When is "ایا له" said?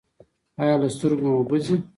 0.61-0.87